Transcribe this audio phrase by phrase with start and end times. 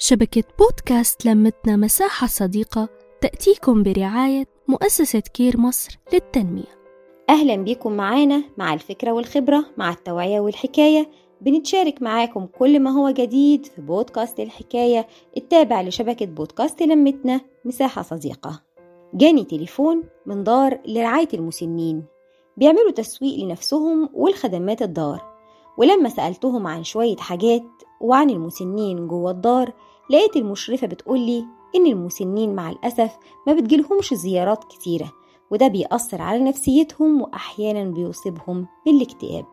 [0.00, 2.88] شبكة بودكاست لمتنا مساحة صديقة
[3.20, 6.78] تأتيكم برعاية مؤسسة كير مصر للتنمية.
[7.30, 11.10] أهلا بيكم معانا مع الفكرة والخبرة مع التوعية والحكاية.
[11.40, 15.06] بنتشارك معاكم كل ما هو جديد في بودكاست الحكاية
[15.36, 18.62] التابع لشبكة بودكاست لمتنا مساحة صديقة.
[19.14, 22.04] جاني تليفون من دار لرعاية المسنين.
[22.56, 25.38] بيعملوا تسويق لنفسهم والخدمات الدار.
[25.78, 27.64] ولما سألتهم عن شوية حاجات
[28.00, 29.72] وعن المسنين جوه الدار
[30.10, 31.44] لقيت المشرفة بتقولي
[31.76, 35.12] إن المسنين مع الأسف ما بتجيلهمش زيارات كتيرة
[35.50, 39.44] وده بيأثر على نفسيتهم وأحيانا بيصيبهم بالاكتئاب.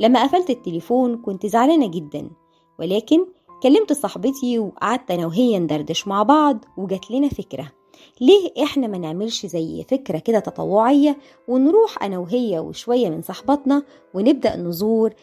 [0.00, 2.30] لما قفلت التليفون كنت زعلانة جدا
[2.78, 3.26] ولكن
[3.62, 7.72] كلمت صاحبتي وقعدت أنا وهي ندردش مع بعض وجات لنا فكرة.
[8.20, 13.82] ليه إحنا ما نعملش زي فكرة كده تطوعية ونروح أنا وهي وشوية من صحباتنا
[14.14, 15.14] ونبدأ نزور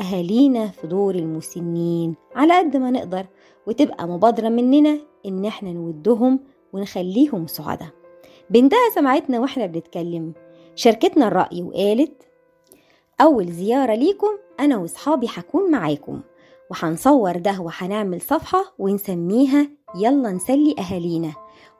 [0.00, 3.26] أهالينا في دور المسنين على قد ما نقدر
[3.66, 6.40] وتبقى مبادرة مننا إن إحنا نودهم
[6.72, 7.88] ونخليهم سعداء.
[8.50, 10.32] بنتها سمعتنا وإحنا بنتكلم.
[10.74, 12.22] شاركتنا الرأي وقالت
[13.20, 16.20] أول زيارة ليكم أنا وصحابي هكون معاكم
[16.70, 21.32] وهنصور ده وهنعمل صفحة ونسميها يلا نسلي أهالينا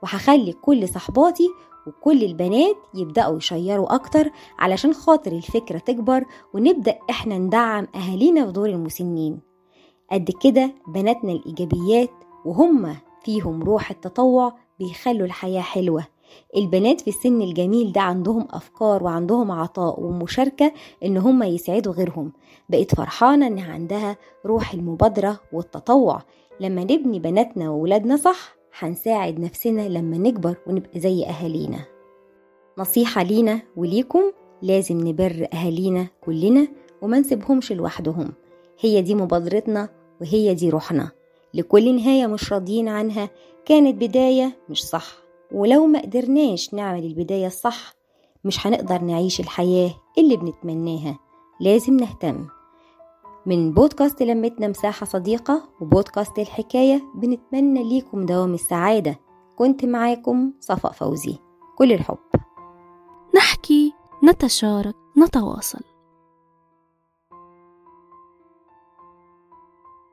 [0.03, 1.49] وهخلي كل صحباتي
[1.87, 8.69] وكل البنات يبدأوا يشيروا أكتر علشان خاطر الفكرة تكبر ونبدأ إحنا ندعم أهالينا في دور
[8.69, 9.39] المسنين.
[10.11, 12.09] قد كده بناتنا الإيجابيات
[12.45, 16.03] وهم فيهم روح التطوع بيخلوا الحياة حلوة.
[16.57, 20.71] البنات في السن الجميل ده عندهم أفكار وعندهم عطاء ومشاركة
[21.05, 22.31] إن هم يسعدوا غيرهم.
[22.69, 26.21] بقيت فرحانة إن عندها روح المبادرة والتطوع.
[26.59, 31.85] لما نبني بناتنا وولادنا صح هنساعد نفسنا لما نكبر ونبقى زي أهالينا.
[32.77, 34.21] نصيحة لينا وليكم
[34.61, 36.67] لازم نبر أهالينا كلنا
[37.01, 38.33] وما نسيبهمش لوحدهم.
[38.79, 39.89] هي دي مبادرتنا
[40.21, 41.11] وهي دي روحنا.
[41.53, 43.29] لكل نهاية مش راضيين عنها
[43.65, 45.07] كانت بداية مش صح.
[45.51, 47.93] ولو ما قدرناش نعمل البداية الصح
[48.43, 51.19] مش هنقدر نعيش الحياة اللي بنتمناها.
[51.61, 52.47] لازم نهتم.
[53.45, 59.19] من بودكاست لمتنا مساحة صديقة وبودكاست الحكاية بنتمنى ليكم دوام السعادة.
[59.55, 61.37] كنت معاكم صفاء فوزي.
[61.77, 62.17] كل الحب.
[63.35, 63.93] نحكي
[64.23, 65.90] نتشارك نتواصل.